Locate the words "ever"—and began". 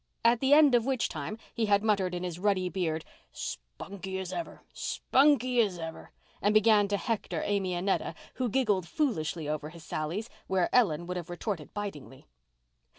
5.77-6.87